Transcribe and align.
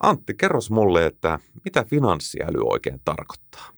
Antti, 0.00 0.34
kerros 0.34 0.70
mulle, 0.70 1.06
että 1.06 1.38
mitä 1.64 1.84
finanssiäly 1.84 2.58
oikein 2.64 3.00
tarkoittaa? 3.04 3.68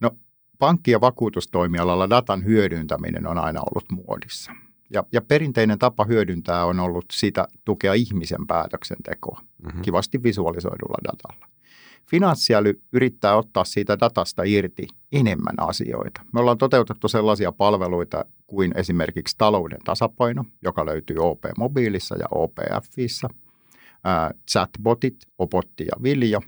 No, 0.00 0.10
pankki- 0.58 0.90
ja 0.90 1.00
vakuutustoimialalla 1.00 2.10
datan 2.10 2.44
hyödyntäminen 2.44 3.26
on 3.26 3.38
aina 3.38 3.60
ollut 3.60 3.92
muodissa. 3.92 4.52
Ja, 4.90 5.04
ja 5.12 5.20
perinteinen 5.20 5.78
tapa 5.78 6.04
hyödyntää 6.04 6.64
on 6.64 6.80
ollut 6.80 7.04
sitä 7.12 7.48
tukea 7.64 7.94
ihmisen 7.94 8.46
päätöksentekoa, 8.46 9.40
mm-hmm. 9.62 9.82
kivasti 9.82 10.22
visualisoidulla 10.22 10.98
datalla. 11.04 11.46
Finanssiäly 12.10 12.82
yrittää 12.92 13.36
ottaa 13.36 13.64
siitä 13.64 13.98
datasta 14.00 14.42
irti 14.42 14.88
enemmän 15.12 15.54
asioita. 15.58 16.20
Me 16.32 16.40
ollaan 16.40 16.58
toteutettu 16.58 17.08
sellaisia 17.08 17.52
palveluita 17.52 18.24
kuin 18.46 18.72
esimerkiksi 18.76 19.34
talouden 19.38 19.80
tasapaino, 19.84 20.44
joka 20.62 20.86
löytyy 20.86 21.16
OP-mobiilissa 21.16 22.16
ja 22.16 22.26
OPFissa, 24.04 24.40
chatbotit, 24.50 25.16
Opotti 25.38 25.84
ja 25.84 26.02
Viljo, 26.02 26.40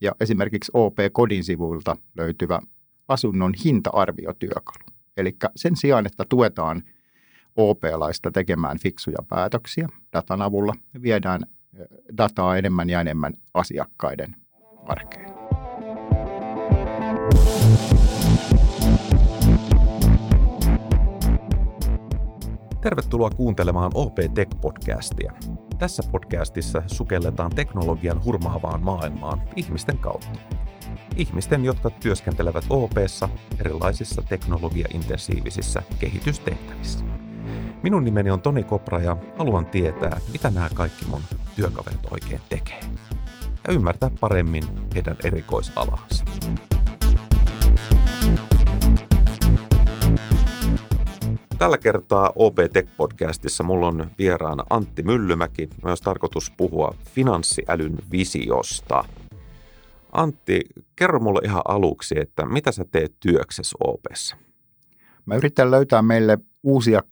ja 0.00 0.12
esimerkiksi 0.20 0.70
OP-kodin 0.74 1.44
sivuilta 1.44 1.96
löytyvä 2.16 2.60
asunnon 3.08 3.54
hinta-arviotyökalu. 3.64 4.84
Eli 5.16 5.36
sen 5.56 5.76
sijaan, 5.76 6.06
että 6.06 6.24
tuetaan 6.28 6.82
OP-laista 7.56 8.30
tekemään 8.30 8.78
fiksuja 8.78 9.18
päätöksiä 9.28 9.88
datan 10.12 10.42
avulla, 10.42 10.74
viedään 11.02 11.40
dataa 12.16 12.56
enemmän 12.56 12.90
ja 12.90 13.00
enemmän 13.00 13.34
asiakkaiden 13.54 14.36
arkeen. 14.86 15.30
Tervetuloa 22.82 23.30
kuuntelemaan 23.30 23.90
OP 23.94 24.18
Tech-podcastia. 24.18 25.69
Tässä 25.80 26.02
podcastissa 26.12 26.82
sukelletaan 26.86 27.50
teknologian 27.50 28.24
hurmaavaan 28.24 28.82
maailmaan 28.82 29.42
ihmisten 29.56 29.98
kautta. 29.98 30.38
Ihmisten, 31.16 31.64
jotka 31.64 31.90
työskentelevät 31.90 32.64
OPssa 32.70 33.28
erilaisissa 33.60 34.22
teknologiaintensiivisissä 34.22 35.82
kehitystehtävissä. 35.98 37.04
Minun 37.82 38.04
nimeni 38.04 38.30
on 38.30 38.40
Toni 38.40 38.62
Kopra 38.62 39.00
ja 39.00 39.16
haluan 39.38 39.66
tietää, 39.66 40.20
mitä 40.32 40.50
nämä 40.50 40.68
kaikki 40.74 41.04
mun 41.04 41.22
työkaverit 41.56 42.06
oikein 42.10 42.40
tekee 42.48 42.80
ja 43.68 43.74
ymmärtää 43.74 44.10
paremmin 44.20 44.64
heidän 44.94 45.16
erikoisalaansa. 45.24 46.24
Tällä 51.60 51.78
kertaa 51.78 52.32
OP 52.34 52.58
Tech-podcastissa 52.72 53.62
mulla 53.62 53.86
on 53.86 54.10
vieraana 54.18 54.64
Antti 54.70 55.02
Myllymäki. 55.02 55.68
Myös 55.84 56.00
tarkoitus 56.00 56.52
puhua 56.56 56.94
finanssiälyn 57.14 57.98
visiosta. 58.12 59.04
Antti, 60.12 60.60
kerro 60.96 61.20
mulle 61.20 61.40
ihan 61.44 61.62
aluksi, 61.68 62.18
että 62.18 62.46
mitä 62.46 62.72
sä 62.72 62.84
teet 62.90 63.12
työksessä 63.20 63.76
OPssa? 63.84 64.36
Mä 65.26 65.34
yritän 65.34 65.70
löytää 65.70 66.02
meille 66.02 66.38
uusia 66.62 67.02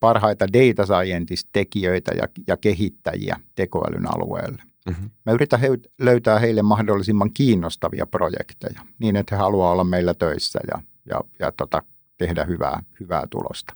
parhaita 0.00 0.46
data 0.52 0.86
scientist-tekijöitä 0.86 2.12
ja, 2.16 2.28
ja 2.46 2.56
kehittäjiä 2.56 3.36
tekoälyn 3.54 4.14
alueelle. 4.14 4.62
Mm-hmm. 4.86 5.10
Mä 5.26 5.32
yritän 5.32 5.60
he, 5.60 5.68
löytää 6.00 6.38
heille 6.38 6.62
mahdollisimman 6.62 7.30
kiinnostavia 7.34 8.06
projekteja 8.06 8.80
niin, 8.98 9.16
että 9.16 9.36
he 9.36 9.40
haluaa 9.40 9.70
olla 9.70 9.84
meillä 9.84 10.14
töissä 10.14 10.60
ja, 10.70 10.82
ja, 11.10 11.20
ja 11.38 11.52
tota, 11.52 11.82
tehdä 12.18 12.44
hyvää, 12.44 12.82
hyvää 13.00 13.26
tulosta. 13.30 13.74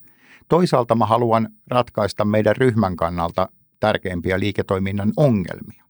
Toisaalta 0.49 0.95
mä 0.95 1.07
haluan 1.07 1.49
ratkaista 1.67 2.25
meidän 2.25 2.57
ryhmän 2.57 2.97
kannalta 2.97 3.49
tärkeimpiä 3.81 4.41
liiketoiminnan 4.41 5.13
ongelmia 5.17 5.85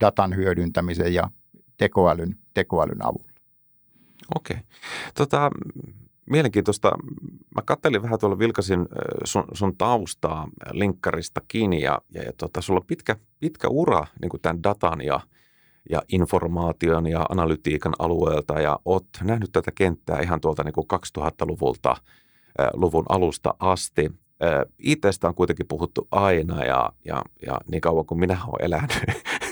datan 0.00 0.36
hyödyntämisen 0.36 1.14
ja 1.14 1.30
tekoälyn, 1.76 2.36
tekoälyn 2.54 3.06
avulla. 3.06 3.32
Okei. 4.34 4.56
Tota, 5.14 5.50
mielenkiintoista. 6.30 6.92
Mä 7.54 7.62
kattelin 7.64 8.02
vähän 8.02 8.18
tuolla, 8.18 8.38
vilkasin 8.38 8.86
sun, 9.24 9.44
sun 9.52 9.76
taustaa 9.76 10.48
linkkarista 10.72 11.40
kiinni 11.48 11.82
ja, 11.82 11.98
ja, 12.14 12.22
ja 12.22 12.32
tota, 12.36 12.62
sulla 12.62 12.80
on 12.80 12.86
pitkä, 12.86 13.16
pitkä 13.40 13.68
ura 13.68 14.06
niin 14.20 14.28
kuin 14.28 14.42
tämän 14.42 14.62
datan 14.62 15.00
ja, 15.00 15.20
ja 15.90 16.02
informaation 16.08 17.06
ja 17.06 17.26
analytiikan 17.28 17.94
alueelta 17.98 18.60
ja 18.60 18.78
oot 18.84 19.06
nähnyt 19.22 19.52
tätä 19.52 19.72
kenttää 19.74 20.20
ihan 20.20 20.40
tuolta 20.40 20.64
niin 20.64 20.72
kuin 20.72 20.86
2000-luvulta 21.18 21.96
luvun 22.74 23.04
alusta 23.08 23.54
asti. 23.58 24.10
ITstä 24.78 25.28
on 25.28 25.34
kuitenkin 25.34 25.66
puhuttu 25.66 26.08
aina 26.10 26.64
ja, 26.64 26.92
ja, 27.04 27.22
ja 27.46 27.58
niin 27.70 27.80
kauan 27.80 28.06
kuin 28.06 28.18
minä 28.18 28.38
olen 28.46 28.64
elänyt 28.64 28.90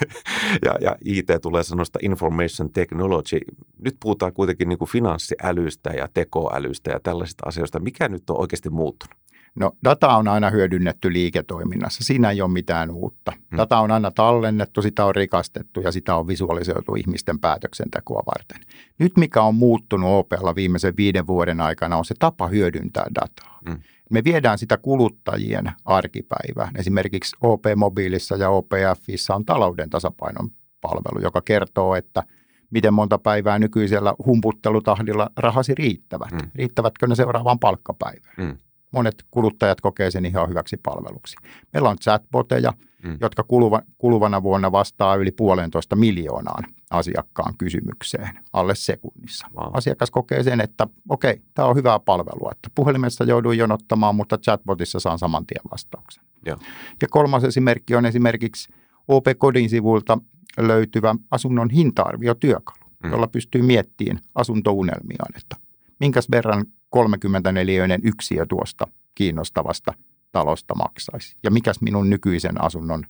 ja, 0.65 0.75
ja 0.81 0.97
IT 1.05 1.27
tulee 1.43 1.63
sanoista 1.63 1.99
information 2.03 2.71
technology. 2.71 3.39
Nyt 3.79 3.97
puhutaan 4.01 4.33
kuitenkin 4.33 4.69
niin 4.69 4.79
kuin 4.79 4.91
finanssiälystä 4.91 5.91
ja 5.91 6.09
tekoälystä 6.15 6.91
ja 6.91 7.01
tällaisista 7.01 7.49
asioista. 7.49 7.81
Mikä 7.81 8.09
nyt 8.09 8.31
on 8.31 8.41
oikeasti 8.41 8.71
muuttunut? 8.71 9.24
No 9.55 9.73
data 9.85 10.17
on 10.17 10.29
aina 10.29 10.51
hyödynnetty 10.51 11.13
liiketoiminnassa. 11.13 12.05
Siinä 12.05 12.31
ei 12.31 12.43
ole 12.43 12.51
mitään 12.51 12.91
uutta. 12.91 13.33
Hmm. 13.51 13.57
Data 13.57 13.79
on 13.79 13.91
aina 13.91 14.11
tallennettu, 14.11 14.83
sitä 14.83 15.05
on 15.05 15.15
rikastettu 15.15 15.81
ja 15.81 15.93
sitä 15.93 16.17
on 16.17 16.29
visualisoitu 16.29 16.95
ihmisten 16.95 17.39
päätöksentekoa 17.39 18.23
varten. 18.27 18.61
Nyt 18.99 19.13
mikä 19.17 19.43
on 19.43 19.55
muuttunut 19.55 20.11
OPlla 20.11 20.55
viimeisen 20.55 20.97
viiden 20.97 21.27
vuoden 21.27 21.61
aikana 21.61 21.97
on 21.97 22.05
se 22.05 22.15
tapa 22.19 22.49
hyödyntää 22.49 23.07
dataa. 23.15 23.59
Hmm. 23.69 23.81
Me 24.11 24.25
viedään 24.25 24.59
sitä 24.59 24.77
kuluttajien 24.77 25.73
arkipäivään. 25.85 26.77
Esimerkiksi 26.77 27.37
OP-mobiilissa 27.41 28.37
ja 28.37 28.51
OPFissa 28.51 29.35
on 29.35 29.45
talouden 29.45 29.91
tasapainon 29.91 30.51
palvelu, 30.81 31.23
joka 31.23 31.43
kertoo, 31.43 31.95
että 31.95 32.23
miten 32.71 32.95
monta 32.95 33.19
päivää 33.19 33.59
nykyisellä 33.59 34.15
humputtelutahdilla 34.27 35.31
rahasi 35.37 35.75
riittävät. 35.75 36.33
Mm. 36.33 36.51
Riittävätkö 36.55 37.07
ne 37.07 37.15
seuraavaan 37.15 37.59
palkkapäivään? 37.59 38.35
Mm 38.37 38.57
monet 38.95 39.25
kuluttajat 39.31 39.81
kokee 39.81 40.11
sen 40.11 40.27
ihan 40.27 40.49
hyväksi 40.49 40.77
palveluksi. 40.77 41.37
Meillä 41.73 41.89
on 41.89 41.99
chatboteja, 41.99 42.73
mm. 43.05 43.19
jotka 43.21 43.43
kuluva, 43.43 43.83
kuluvana 43.99 44.43
vuonna 44.43 44.73
vastaa 44.73 45.15
yli 45.15 45.31
puolentoista 45.31 45.97
miljoonaan 45.97 46.65
asiakkaan 46.91 47.55
kysymykseen 47.59 48.39
alle 48.53 48.75
sekunnissa. 48.75 49.47
Wow. 49.57 49.71
Asiakas 49.73 50.11
kokee 50.11 50.43
sen, 50.43 50.61
että 50.61 50.87
okei, 51.09 51.43
tämä 51.55 51.69
on 51.69 51.77
hyvää 51.77 51.99
palvelua, 51.99 52.51
että 52.53 52.71
puhelimessa 52.75 53.25
jouduin 53.25 53.59
jonottamaan, 53.59 54.15
mutta 54.15 54.39
chatbotissa 54.39 55.01
saan 55.01 55.19
saman 55.19 55.47
tien 55.47 55.63
vastauksen. 55.73 56.25
Ja, 56.47 56.59
ja 57.03 57.09
kolmas 57.11 57.45
esimerkki 57.45 57.95
on 57.95 58.07
esimerkiksi 58.07 58.73
OP-kodin 59.09 59.71
sivuilta 59.71 60.19
löytyvä 60.59 61.15
asunnon 61.31 61.71
hinta-arviotyökalu, 61.71 62.85
mm. 63.05 63.11
jolla 63.11 63.27
pystyy 63.27 63.63
miettimään 63.63 64.19
asuntounelmiaan, 64.35 65.37
että 65.37 65.57
minkäs 66.01 66.31
verran 66.31 66.67
34 66.95 67.99
yksiö 68.03 68.47
tuosta 68.47 68.87
kiinnostavasta 69.15 69.95
talosta 70.33 70.75
maksaisi. 70.75 71.37
Ja 71.43 71.51
mikäs 71.51 71.81
minun 71.81 72.11
nykyisen 72.11 72.63
asunnon 72.63 73.05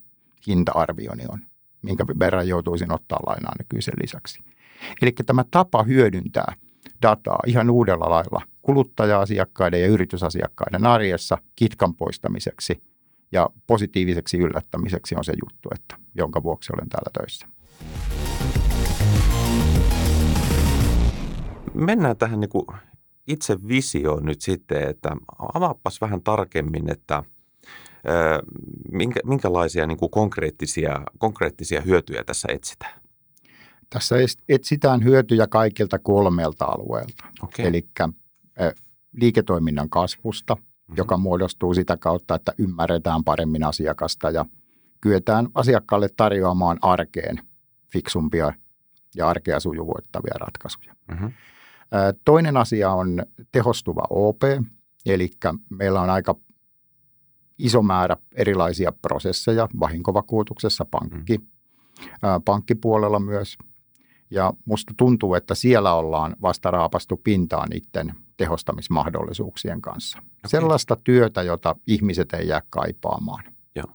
hinta-arvioni 0.46 1.24
on, 1.28 1.38
minkä 1.82 2.06
verran 2.18 2.48
joutuisin 2.48 2.92
ottaa 2.92 3.18
lainaa 3.26 3.52
nykyisen 3.58 3.94
lisäksi. 4.02 4.40
Eli 5.02 5.12
tämä 5.26 5.44
tapa 5.50 5.82
hyödyntää 5.82 6.54
dataa 7.02 7.38
ihan 7.46 7.70
uudella 7.70 8.10
lailla 8.10 8.42
kuluttaja-asiakkaiden 8.62 9.80
ja 9.80 9.86
yritysasiakkaiden 9.86 10.86
arjessa 10.86 11.38
kitkan 11.56 11.94
poistamiseksi 11.94 12.82
ja 13.32 13.50
positiiviseksi 13.66 14.38
yllättämiseksi 14.38 15.14
on 15.16 15.24
se 15.24 15.32
juttu, 15.44 15.68
että 15.74 15.96
jonka 16.14 16.42
vuoksi 16.42 16.72
olen 16.76 16.88
täällä 16.88 17.10
töissä. 17.18 17.46
Mennään 21.74 22.16
tähän 22.16 22.40
niin 22.40 22.50
kuin 22.50 22.66
itse 23.26 23.56
visio 23.68 24.20
nyt 24.20 24.40
sitten, 24.40 24.88
että 24.88 25.16
avaappas 25.54 26.00
vähän 26.00 26.22
tarkemmin, 26.22 26.90
että 26.90 27.22
minkä, 28.92 29.20
minkälaisia 29.24 29.86
niin 29.86 29.98
kuin 29.98 30.10
konkreettisia, 30.10 31.02
konkreettisia 31.18 31.80
hyötyjä 31.80 32.24
tässä 32.24 32.48
etsitään? 32.52 33.00
Tässä 33.90 34.16
etsitään 34.48 35.04
hyötyjä 35.04 35.46
kaikilta 35.46 35.98
kolmelta 35.98 36.64
alueelta. 36.64 37.24
Okay. 37.42 37.66
Eli 37.66 37.88
liiketoiminnan 39.12 39.90
kasvusta, 39.90 40.54
mm-hmm. 40.54 40.94
joka 40.96 41.16
muodostuu 41.16 41.74
sitä 41.74 41.96
kautta, 41.96 42.34
että 42.34 42.52
ymmärretään 42.58 43.24
paremmin 43.24 43.64
asiakasta 43.64 44.30
ja 44.30 44.44
kyetään 45.00 45.48
asiakkaalle 45.54 46.08
tarjoamaan 46.16 46.78
arkeen 46.82 47.40
fiksumpia 47.92 48.52
ja 49.16 49.28
arkea 49.28 49.60
sujuvoittavia 49.60 50.34
ratkaisuja. 50.40 50.94
Mm-hmm. 51.08 51.32
Toinen 52.24 52.56
asia 52.56 52.92
on 52.92 53.22
tehostuva 53.52 54.02
OP, 54.10 54.42
eli 55.06 55.30
meillä 55.70 56.00
on 56.00 56.10
aika 56.10 56.34
iso 57.58 57.82
määrä 57.82 58.16
erilaisia 58.34 58.92
prosesseja 58.92 59.68
vahinkovakuutuksessa, 59.80 60.84
pankki, 60.84 61.38
mm. 61.38 61.44
pankkipuolella 62.44 63.20
myös. 63.20 63.58
Ja 64.30 64.52
musta 64.64 64.94
tuntuu, 64.96 65.34
että 65.34 65.54
siellä 65.54 65.94
ollaan 65.94 66.36
vasta 66.42 66.70
raapastu 66.70 67.16
pintaan 67.16 67.68
niiden 67.68 68.14
tehostamismahdollisuuksien 68.36 69.80
kanssa. 69.80 70.18
Okay. 70.18 70.30
Sellaista 70.46 70.96
työtä, 71.04 71.42
jota 71.42 71.76
ihmiset 71.86 72.32
ei 72.32 72.48
jää 72.48 72.62
kaipaamaan. 72.70 73.44
Joo. 73.74 73.86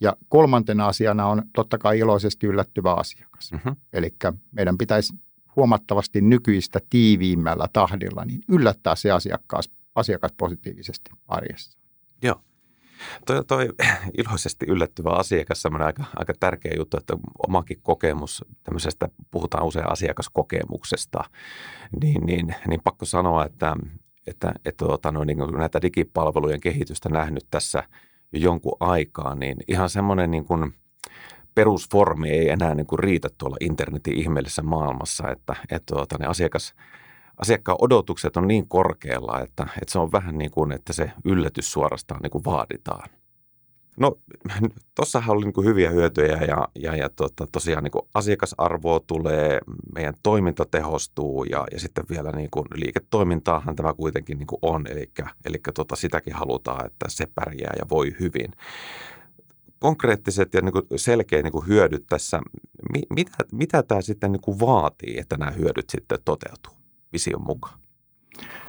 Ja 0.00 0.16
kolmantena 0.28 0.86
asiana 0.86 1.26
on 1.26 1.42
totta 1.54 1.78
kai 1.78 1.98
iloisesti 1.98 2.46
yllättyvä 2.46 2.94
asiakas. 2.94 3.52
Mm-hmm. 3.52 3.76
Eli 3.92 4.14
meidän 4.52 4.78
pitäisi 4.78 5.14
huomattavasti 5.58 6.20
nykyistä 6.20 6.80
tiiviimmällä 6.90 7.66
tahdilla 7.72 8.24
niin 8.24 8.40
yllättää 8.48 8.94
se 8.94 9.10
asiakas, 9.10 9.70
asiakas 9.94 10.32
positiivisesti 10.36 11.10
arjessa. 11.28 11.78
Joo. 12.22 12.40
Toi, 13.26 13.44
toi 13.44 13.68
iloisesti 14.18 14.66
yllättyvä 14.68 15.10
asiakas 15.10 15.66
on 15.66 15.82
aika, 15.82 16.04
aika 16.16 16.32
tärkeä 16.40 16.72
juttu, 16.76 16.96
että 16.96 17.16
omakin 17.48 17.78
kokemus 17.82 18.44
tämmöisestä, 18.62 19.08
puhutaan 19.30 19.64
usein 19.64 19.92
asiakaskokemuksesta, 19.92 21.24
niin, 22.02 22.26
niin, 22.26 22.54
niin 22.68 22.80
pakko 22.84 23.04
sanoa, 23.04 23.44
että, 23.44 23.76
että, 24.26 24.52
että 24.64 24.84
tuota, 24.84 25.12
no, 25.12 25.24
niin 25.24 25.38
näitä 25.58 25.82
digipalvelujen 25.82 26.60
kehitystä 26.60 27.08
nähnyt 27.08 27.46
tässä 27.50 27.82
jo 28.32 28.40
jonkun 28.40 28.76
aikaa, 28.80 29.34
niin 29.34 29.56
ihan 29.68 29.90
semmoinen 29.90 30.30
niin 30.30 30.44
kuin 30.44 30.74
perusformi 31.58 32.30
ei 32.30 32.48
enää 32.50 32.74
niin 32.74 32.86
kuin 32.86 32.98
riitä 32.98 33.28
tuolla 33.38 33.56
internetin 33.60 34.18
ihmeellisessä 34.18 34.62
maailmassa, 34.62 35.30
että, 35.30 35.56
että 35.70 35.94
tuota, 35.94 36.16
ne 36.18 36.26
asiakas, 36.26 36.74
asiakkaan 37.36 37.78
odotukset 37.80 38.36
on 38.36 38.48
niin 38.48 38.68
korkealla, 38.68 39.40
että, 39.40 39.62
että 39.62 39.92
se 39.92 39.98
on 39.98 40.12
vähän 40.12 40.38
niin 40.38 40.50
kuin, 40.50 40.72
että 40.72 40.92
se 40.92 41.10
yllätys 41.24 41.72
suorastaan 41.72 42.20
niin 42.22 42.30
kuin 42.30 42.44
vaaditaan. 42.44 43.10
No 44.00 44.18
tuossahan 44.94 45.36
oli 45.36 45.44
niin 45.44 45.52
kuin 45.52 45.66
hyviä 45.66 45.90
hyötyjä 45.90 46.36
ja, 46.36 46.68
ja, 46.74 46.96
ja 46.96 47.08
tota, 47.08 47.46
tosiaan 47.52 47.84
niin 47.84 47.92
kuin 47.92 48.08
asiakasarvoa 48.14 49.00
tulee, 49.06 49.60
meidän 49.94 50.14
toiminta 50.22 50.64
tehostuu 50.70 51.44
ja, 51.44 51.66
ja 51.72 51.80
sitten 51.80 52.04
vielä 52.10 52.30
niin 52.32 52.50
kuin 52.50 52.66
liiketoimintaahan 52.74 53.76
tämä 53.76 53.94
kuitenkin 53.94 54.38
niin 54.38 54.46
kuin 54.46 54.58
on, 54.62 54.86
eli, 54.90 55.10
eli 55.44 55.60
tota, 55.74 55.96
sitäkin 55.96 56.34
halutaan, 56.34 56.86
että 56.86 57.06
se 57.08 57.26
pärjää 57.34 57.72
ja 57.78 57.84
voi 57.90 58.16
hyvin. 58.20 58.50
Konkreettiset 59.78 60.54
ja 60.54 60.60
niin 60.60 60.72
kuin 60.72 60.84
selkeä 60.96 61.42
niin 61.42 61.52
kuin 61.52 61.66
hyödyt 61.66 62.06
tässä, 62.08 62.40
mitä, 63.10 63.36
mitä 63.52 63.82
tämä 63.82 64.00
sitten 64.00 64.32
niin 64.32 64.40
kuin 64.40 64.60
vaatii, 64.60 65.18
että 65.18 65.36
nämä 65.36 65.50
hyödyt 65.50 65.90
sitten 65.90 66.18
toteutuu? 66.24 66.78
vision 67.12 67.42
mukaan? 67.42 67.78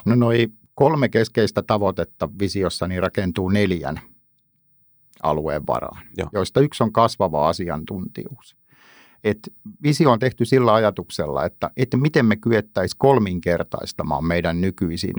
No 0.06 0.16
noi 0.16 0.48
kolme 0.74 1.10
keskeistä 1.10 1.62
tavoitetta 1.62 2.30
visiossani 2.40 3.00
rakentuu 3.00 3.50
neljän 3.50 4.00
alueen 5.24 5.68
varaan, 5.68 6.04
Joo. 6.18 6.30
joista 6.34 6.60
yksi 6.60 6.84
on 6.84 6.94
kasvava 6.94 7.50
asiantuntijuus. 7.50 8.58
Et 9.24 9.40
visio 9.84 10.12
on 10.12 10.20
tehty 10.20 10.46
sillä 10.46 10.74
ajatuksella, 10.74 11.46
että, 11.46 11.72
että 11.78 11.98
miten 11.98 12.26
me 12.26 12.36
kyettäisiin 12.36 12.98
kolminkertaistamaan 12.98 14.26
meidän 14.26 14.62
nykyisin 14.62 15.14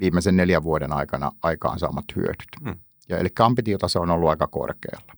viimeisen 0.00 0.36
neljän 0.36 0.62
vuoden 0.62 0.92
aikana 0.92 1.32
aikaansaamat 1.42 2.04
hyödyt. 2.16 2.48
Hmm. 2.64 2.78
Ja, 3.08 3.18
eli 3.18 3.28
ambitiotaso 3.38 4.00
on 4.00 4.10
ollut 4.10 4.28
aika 4.30 4.46
korkealla. 4.46 5.12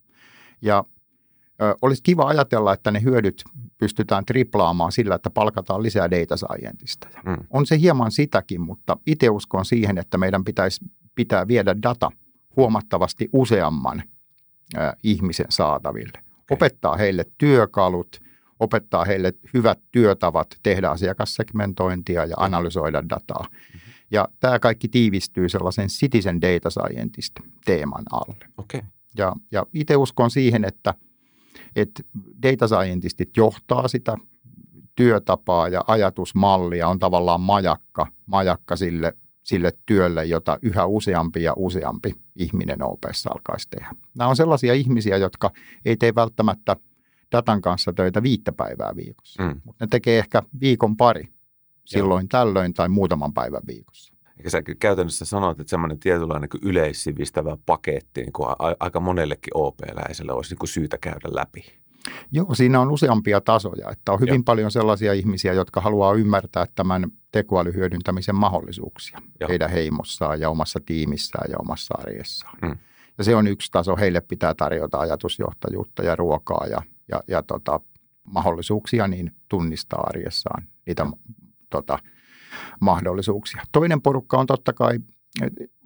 Ja 0.63 0.85
olisi 1.83 2.03
kiva 2.03 2.25
ajatella, 2.29 2.73
että 2.73 2.91
ne 2.91 3.03
hyödyt 3.03 3.45
pystytään 3.79 4.25
triplaamaan 4.25 4.93
sillä, 4.93 5.15
että 5.15 5.31
palkataan 5.31 5.83
lisää 5.83 6.11
data 6.11 6.37
scientista. 6.37 7.09
Mm. 7.27 7.37
On 7.51 7.67
se 7.67 7.79
hieman 7.79 8.11
sitäkin, 8.11 8.61
mutta 8.61 8.97
itse 9.07 9.31
uskon 9.31 9.65
siihen, 9.65 9.99
että 9.99 10.19
meidän 10.19 10.45
pitäisi 10.45 10.85
pitää 11.15 11.49
viedä 11.49 11.83
data 11.83 12.11
huomattavasti 12.57 13.29
useamman 13.33 14.03
äh, 14.79 14.93
ihmisen 15.03 15.47
saataville. 15.49 16.19
Okay. 16.19 16.27
Opettaa 16.51 16.97
heille 16.97 17.25
työkalut, 17.39 18.21
opettaa 18.61 19.05
heille 19.05 19.33
hyvät 19.55 19.79
työtavat 19.93 20.49
tehdä 20.63 20.91
asiakassegmentointia 20.91 22.25
ja 22.25 22.35
analysoida 22.37 23.09
dataa. 23.09 23.47
Mm-hmm. 23.51 23.88
Ja 24.11 24.29
tämä 24.41 24.59
kaikki 24.59 24.89
tiivistyy 24.89 25.49
sellaisen 25.49 25.89
citizen 25.89 26.41
data 26.41 26.71
scientist 26.71 27.33
teeman 27.65 28.05
alle. 28.13 28.37
Okay. 28.59 28.81
Ja, 29.17 29.33
ja 29.53 29.67
itse 29.75 29.97
uskon 29.97 30.31
siihen, 30.31 30.65
että– 30.65 30.95
että 31.77 32.03
data 32.43 32.69
scientistit 32.69 33.37
johtaa 33.37 33.89
sitä 33.89 34.17
työtapaa 34.95 35.69
ja 35.69 35.85
ajatusmallia 35.87 36.89
on 36.89 36.99
tavallaan 36.99 37.41
majakka, 37.41 38.07
majakka 38.27 38.77
sille, 38.77 39.13
sille 39.43 39.73
työlle, 39.87 40.25
jota 40.25 40.59
yhä 40.63 40.87
useampi 40.87 41.43
ja 41.43 41.53
useampi 41.57 42.15
ihminen 42.37 42.83
OPessa 42.83 43.31
alkaisi 43.31 43.69
tehdä. 43.71 43.91
Nämä 44.19 44.31
on 44.31 44.37
sellaisia 44.37 44.75
ihmisiä, 44.75 45.17
jotka 45.17 45.51
ei 45.85 45.97
tee 45.97 46.15
välttämättä 46.15 46.77
datan 47.33 47.61
kanssa 47.61 47.93
töitä 47.93 48.23
viittä 48.23 48.53
päivää 48.53 48.97
viikossa, 48.97 49.43
mm. 49.43 49.61
mutta 49.65 49.85
ne 49.85 49.89
tekee 49.91 50.19
ehkä 50.19 50.43
viikon 50.61 50.97
pari 50.97 51.29
silloin 51.89 52.23
Joo. 52.23 52.29
tällöin 52.29 52.75
tai 52.75 52.89
muutaman 52.89 53.35
päivän 53.35 53.63
viikossa. 53.67 54.15
Eikä 54.39 54.51
sä 54.51 54.63
käytännössä 54.81 55.25
sanoit, 55.25 55.61
että 55.61 55.71
semmoinen 55.71 55.99
tietynlainen 55.99 56.49
niin 56.53 56.71
yleissivistävä 56.71 57.57
paketti 57.67 58.21
niin 58.21 58.33
kuin 58.33 58.49
aika 58.81 59.01
monellekin 59.01 59.51
OP-läiselle 59.55 60.33
olisi 60.33 60.51
niin 60.51 60.59
kuin 60.59 60.69
syytä 60.69 60.99
käydä 60.99 61.29
läpi. 61.31 61.65
Joo, 62.33 62.55
siinä 62.55 62.81
on 62.81 62.91
useampia 62.91 63.41
tasoja. 63.41 63.91
Että 63.91 64.13
on 64.13 64.21
hyvin 64.21 64.35
Joo. 64.35 64.43
paljon 64.45 64.71
sellaisia 64.71 65.13
ihmisiä, 65.13 65.53
jotka 65.53 65.81
haluaa 65.81 66.15
ymmärtää 66.15 66.67
tämän 66.75 67.07
tekoälyhyödyntämisen 67.33 68.35
mahdollisuuksia 68.35 69.19
Joo. 69.41 69.49
heidän 69.49 69.71
heimossaan 69.71 70.41
ja 70.41 70.51
omassa 70.51 70.81
tiimissään 70.87 71.51
ja 71.51 71.57
omassa 71.59 71.95
arjessaan. 71.99 72.59
Mm. 72.63 72.79
Ja 73.19 73.25
se 73.25 73.37
on 73.37 73.47
yksi 73.47 73.73
taso. 73.73 73.97
Heille 73.97 74.21
pitää 74.21 74.55
tarjota 74.55 74.99
ajatusjohtajuutta 74.99 76.03
ja 76.03 76.17
ruokaa 76.17 76.67
ja, 76.67 76.83
ja, 77.09 77.23
ja 77.29 77.43
tota, 77.43 77.81
mahdollisuuksia 78.25 79.09
niin 79.09 79.33
tunnistaa 79.49 80.01
arjessaan 80.01 80.65
niitä 80.87 81.07
tota, 81.71 81.99
mahdollisuuksia. 82.81 83.63
Toinen 83.73 84.03
porukka 84.03 84.39
on 84.39 84.47
totta 84.47 84.73
kai 84.73 84.99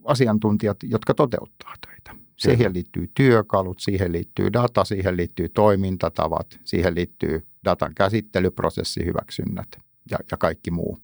asiantuntijat, 0.04 0.76
jotka 0.82 1.14
toteuttaa 1.14 1.74
töitä. 1.86 2.22
Siihen 2.38 2.74
liittyy 2.74 3.10
työkalut, 3.14 3.80
siihen 3.80 4.12
liittyy 4.12 4.52
data, 4.52 4.84
siihen 4.84 5.16
liittyy 5.16 5.48
toimintatavat, 5.48 6.46
siihen 6.64 6.94
liittyy 6.94 7.46
datan 7.64 7.94
käsittelyprosessi, 7.94 9.04
hyväksynnät 9.04 9.68
ja, 10.10 10.18
ja 10.30 10.36
kaikki 10.36 10.70
muu 10.70 10.98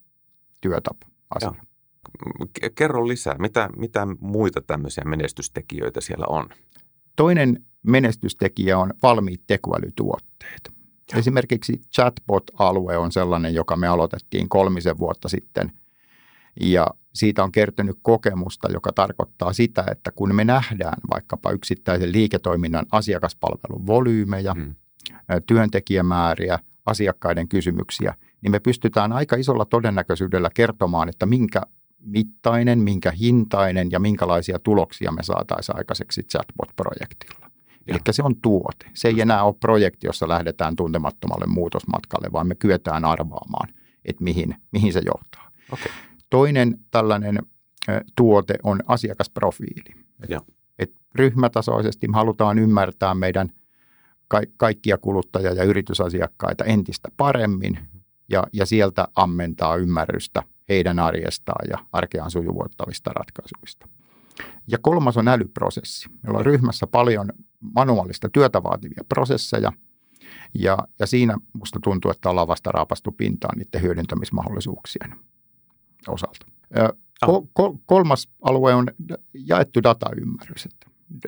työtapa 0.61 1.07
asia. 1.35 1.55
Kerro 2.75 3.09
lisää, 3.09 3.37
mitä, 3.39 3.69
mitä 3.77 4.07
muita 4.21 4.61
tämmöisiä 4.61 5.05
menestystekijöitä 5.05 6.01
siellä 6.01 6.27
on? 6.29 6.49
Toinen 7.17 7.65
menestystekijä 7.83 8.79
on 8.79 8.95
valmiit 9.03 9.43
tekoälytuotteet. 9.47 10.78
Esimerkiksi 11.15 11.81
chatbot-alue 11.95 12.97
on 12.97 13.13
sellainen, 13.13 13.55
joka 13.55 13.77
me 13.77 13.87
aloitettiin 13.87 14.49
kolmisen 14.49 14.99
vuotta 14.99 15.29
sitten. 15.29 15.73
Ja 16.61 16.87
siitä 17.15 17.45
on 17.45 17.53
kertynyt 17.53 17.99
kokemusta, 18.03 18.73
joka 18.73 18.93
tarkoittaa 18.93 19.53
sitä, 19.53 19.85
että 19.91 20.11
kun 20.11 20.35
me 20.35 20.45
nähdään 20.45 20.99
vaikkapa 21.11 21.51
yksittäisen 21.51 22.13
liiketoiminnan 22.13 22.87
asiakaspalvelun 22.93 23.87
volyymeja, 23.87 24.55
hmm. 24.55 24.75
työntekijämääriä, 25.47 26.59
asiakkaiden 26.87 27.49
kysymyksiä, 27.49 28.15
niin 28.43 28.51
me 28.51 28.61
pystytään 28.61 29.13
aika 29.13 29.37
isolla 29.37 29.65
todennäköisyydellä 29.65 30.51
kertomaan, 30.55 31.09
että 31.09 31.27
minkä 31.27 31.63
mittainen, 32.01 32.79
minkä 32.79 33.11
hintainen 33.11 33.91
ja 33.91 34.01
minkälaisia 34.01 34.59
tuloksia 34.59 35.13
me 35.13 35.23
saataisiin 35.23 35.77
aikaiseksi 35.77 36.23
chatbot-projektilla. 36.23 37.51
Eli 37.89 37.99
se 38.11 38.23
on 38.23 38.37
tuote. 38.43 38.91
Se 38.95 39.09
ei 39.09 39.21
enää 39.21 39.45
ole 39.45 39.55
projekti, 39.61 40.07
jossa 40.07 40.29
lähdetään 40.29 40.77
tuntemattomalle 40.77 41.47
muutosmatkalle, 41.47 42.29
vaan 42.33 42.47
me 42.47 42.55
kyetään 42.55 43.05
arvaamaan, 43.05 43.69
että 44.05 44.25
mihin, 44.25 44.55
mihin 44.73 44.93
se 44.93 45.03
johtaa. 45.07 45.51
Okay. 45.73 45.93
Toinen 46.31 46.79
tällainen 46.91 47.39
tuote 48.17 48.55
on 48.63 48.81
asiakasprofiili. 48.87 49.95
Ja. 50.29 50.41
Et 50.79 50.93
ryhmätasoisesti 51.15 52.09
me 52.09 52.15
halutaan 52.15 52.59
ymmärtää 52.59 53.15
meidän 53.15 53.53
ka- 54.29 54.41
kaikkia 54.57 54.99
kuluttaja- 54.99 55.53
ja 55.53 55.65
yritysasiakkaita 55.65 56.65
entistä 56.65 57.09
paremmin 57.17 57.73
mm-hmm. 57.73 58.01
ja, 58.29 58.45
ja 58.53 58.67
sieltä 58.67 59.09
ammentaa 59.15 59.77
ymmärrystä 59.77 60.43
heidän 60.69 60.99
arjestaan 60.99 61.69
ja 61.71 61.79
arkeaan 61.93 62.31
sujuvoittavista 62.31 63.11
ratkaisuista. 63.11 63.89
Ja 64.67 64.79
kolmas 64.79 65.17
on 65.17 65.29
älyprosessi. 65.29 66.09
Meillä 66.23 66.39
on 66.39 66.47
ryhmässä 66.47 66.87
paljon 66.87 67.33
manuaalista 67.75 68.29
työtä 68.29 68.63
vaativia 68.63 69.05
prosesseja, 69.09 69.73
ja, 70.55 70.79
ja 70.99 71.07
siinä 71.07 71.37
musta 71.53 71.79
tuntuu, 71.83 72.11
että 72.11 72.31
ollaan 72.31 72.49
vasta 72.49 72.71
raapastu 72.71 73.13
pintaan 73.13 73.59
niiden 73.59 73.83
hyödyntämismahdollisuuksien 73.83 75.15
osalta. 76.09 76.47
Ko, 77.27 77.49
ko, 77.53 77.79
kolmas 77.87 78.29
alue 78.43 78.75
on 78.75 78.87
jaettu 79.35 79.83
dataymmärrys. 79.83 80.69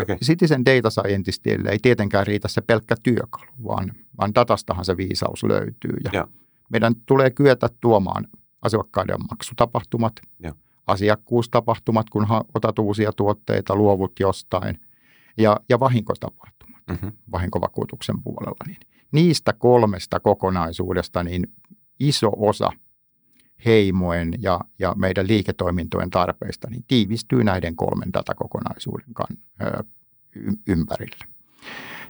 Okay. 0.03 0.17
Citizen 0.17 0.65
Data 0.65 0.91
Scientistille 0.91 1.71
ei 1.71 1.79
tietenkään 1.83 2.27
riitä 2.27 2.49
se 2.49 2.61
pelkkä 2.61 2.95
työkalu, 3.03 3.51
vaan, 3.65 3.93
vaan 4.19 4.35
datastahan 4.35 4.85
se 4.85 4.97
viisaus 4.97 5.43
löytyy. 5.45 5.97
Ja 6.05 6.11
ja. 6.13 6.29
Meidän 6.69 6.95
tulee 7.07 7.31
kyetä 7.31 7.69
tuomaan 7.81 8.29
asiakkaiden 8.63 9.17
maksutapahtumat, 9.31 10.13
ja 10.39 10.55
asiakkuustapahtumat, 10.91 12.11
kun 12.11 12.27
otat 12.55 12.79
uusia 12.79 13.13
tuotteita, 13.13 13.77
luovut 13.77 14.21
jostain, 14.21 14.81
ja, 15.39 15.57
ja 15.69 15.81
vahinkotapahtumat 15.81 16.83
mm-hmm. 16.91 17.13
vahinkovakuutuksen 17.33 18.23
puolella. 18.23 18.65
Niin 18.67 18.79
niistä 19.13 19.53
kolmesta 19.53 20.21
kokonaisuudesta 20.21 21.23
niin 21.25 21.47
iso 22.01 22.33
osa 22.37 22.73
heimojen 23.65 24.35
ja, 24.39 24.61
ja 24.79 24.95
meidän 24.97 25.29
liiketoimintojen 25.29 26.11
tarpeista 26.11 26.71
niin 26.71 26.85
tiivistyy 26.89 27.45
näiden 27.45 27.77
kolmen 27.77 28.13
datakokonaisuuden 28.13 29.15
kan, 29.15 29.37
ö, 29.63 29.85
ympärille. 30.69 31.25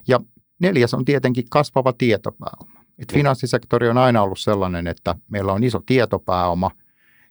Ja 0.09 0.21
neljäs 0.59 0.95
on 0.95 1.05
tietenkin 1.05 1.45
kasvava 1.51 1.93
tietopääoma. 1.93 2.81
Et 2.99 3.13
finanssisektori 3.13 3.89
on 3.89 3.99
aina 3.99 4.23
ollut 4.23 4.39
sellainen, 4.39 4.87
että 4.87 5.15
meillä 5.29 5.53
on 5.53 5.65
iso 5.65 5.81
tietopääoma 5.87 6.71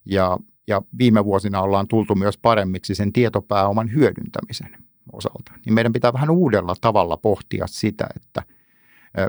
ja, 0.06 0.38
ja 0.70 0.82
viime 0.98 1.26
vuosina 1.26 1.62
ollaan 1.62 1.88
tultu 1.88 2.16
myös 2.16 2.38
paremmiksi 2.38 2.96
sen 2.96 3.14
tietopääoman 3.14 3.94
hyödyntämisen 3.94 4.78
osalta. 5.12 5.52
Niin 5.66 5.74
meidän 5.74 5.94
pitää 5.94 6.14
vähän 6.14 6.30
uudella 6.30 6.76
tavalla 6.82 7.18
pohtia 7.18 7.68
sitä, 7.68 8.08
että 8.16 8.44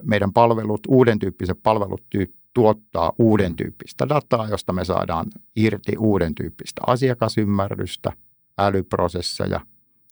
meidän 0.02 0.32
palvelut, 0.32 0.80
uuden 0.88 1.18
tyyppiset 1.18 1.58
palvelut 1.62 2.02
tuottaa 2.54 3.12
uuden 3.18 3.56
tyyppistä 3.56 4.08
dataa, 4.08 4.48
josta 4.48 4.72
me 4.72 4.84
saadaan 4.84 5.26
irti 5.56 5.96
uuden 5.98 6.34
tyyppistä 6.34 6.82
asiakasymmärrystä, 6.86 8.12
älyprosesseja 8.58 9.60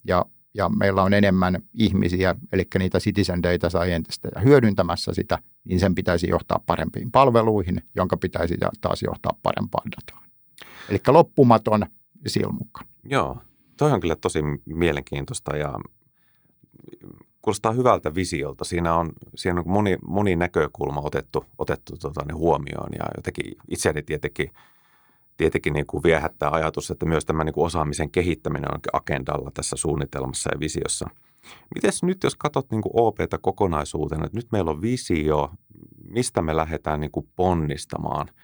ja, 0.06 0.25
ja 0.54 0.68
meillä 0.68 1.02
on 1.02 1.14
enemmän 1.14 1.62
ihmisiä, 1.75 2.35
eli 2.52 2.66
niitä 2.78 2.99
citizen 2.99 3.42
data 3.42 3.70
scientisteja 3.70 4.40
hyödyntämässä 4.40 5.14
sitä, 5.14 5.38
niin 5.64 5.80
sen 5.80 5.94
pitäisi 5.94 6.28
johtaa 6.28 6.61
parempiin 6.66 7.11
palveluihin, 7.11 7.82
jonka 7.97 8.16
pitäisi 8.16 8.54
taas 8.80 9.02
johtaa 9.02 9.38
parempaan 9.42 9.90
dataan. 9.90 10.27
Eli 10.88 10.99
loppumaton 11.07 11.87
silmukka. 12.26 12.80
Joo, 13.04 13.38
toi 13.76 13.92
on 13.92 14.00
kyllä 14.00 14.16
tosi 14.16 14.38
mielenkiintoista 14.66 15.57
ja 15.57 15.75
kuulostaa 17.42 17.73
hyvältä 17.73 18.14
visiolta. 18.14 18.64
Siinä 18.64 18.95
on, 18.95 19.12
siinä 19.35 19.61
on 19.61 19.68
moni, 19.68 19.97
moni 20.07 20.37
näkökulma 20.37 21.00
otettu, 21.00 21.45
otettu 21.59 21.97
tota, 21.97 22.25
niin 22.26 22.37
huomioon 22.37 22.88
ja 22.99 23.04
jotenkin 23.16 23.57
itseäni 23.68 24.02
tietenkin, 24.02 24.50
tietenkin 25.37 25.73
niin 25.73 25.87
kuin 25.87 26.02
viehättää 26.02 26.50
ajatus, 26.50 26.90
että 26.90 27.07
myös 27.07 27.25
tämä 27.25 27.45
niin 27.45 27.54
kuin 27.54 27.66
osaamisen 27.66 28.11
kehittäminen 28.11 28.75
on 28.75 28.80
agendalla 28.92 29.50
tässä 29.54 29.76
suunnitelmassa 29.76 30.50
ja 30.54 30.61
visiossa. 30.61 31.11
Miten 31.75 31.92
nyt, 32.02 32.23
jos 32.23 32.37
katsot 32.37 32.71
niin 32.71 32.83
kuin 32.83 32.92
OPtä 32.95 33.38
kokonaisuutena, 33.38 34.26
että 34.26 34.38
nyt 34.38 34.52
meillä 34.52 34.71
on 34.71 34.83
visio, 34.83 35.50
mistä 36.11 36.42
me 36.42 36.57
lähdetään 36.57 37.00
niin 37.00 37.11
kuin 37.11 37.28
ponnistamaan– 37.37 38.28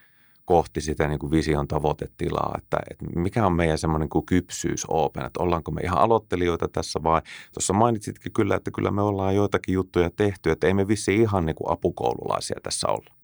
kohti 0.45 0.81
sitä 0.81 1.07
niin 1.07 1.19
kuin 1.19 1.31
vision 1.31 1.67
tavoitetilaa, 1.67 2.55
että, 2.57 2.77
että 2.91 3.05
mikä 3.15 3.45
on 3.45 3.53
meidän 3.53 3.77
semmoinen 3.77 4.09
kuin 4.09 4.25
kypsyys 4.25 4.85
Open, 4.87 5.25
että 5.25 5.43
ollaanko 5.43 5.71
me 5.71 5.81
ihan 5.81 5.97
aloittelijoita 5.97 6.67
tässä 6.67 7.03
vai, 7.03 7.21
tuossa 7.53 7.73
mainitsitkin 7.73 8.31
kyllä, 8.31 8.55
että 8.55 8.71
kyllä 8.71 8.91
me 8.91 9.01
ollaan 9.01 9.35
joitakin 9.35 9.73
juttuja 9.73 10.09
tehty, 10.15 10.51
että 10.51 10.67
ei 10.67 10.73
me 10.73 10.87
vissi 10.87 11.15
ihan 11.15 11.45
niin 11.45 11.55
kuin 11.55 11.71
apukoululaisia 11.71 12.59
tässä 12.63 12.87
olla. 12.87 13.15